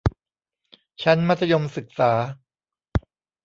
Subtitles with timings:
[1.03, 2.11] ชั้นมัธยมศึกษา